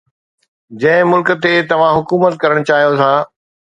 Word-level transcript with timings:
جنهن 0.83 1.11
ملڪ 1.11 1.29
تي 1.43 1.51
توهان 1.73 1.93
حڪومت 1.99 2.41
ڪرڻ 2.45 2.67
چاهيو 2.71 2.97
ٿا 3.03 3.11